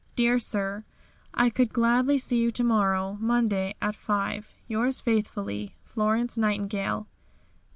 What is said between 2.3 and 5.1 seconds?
you to morrow (Monday) at 5. Yours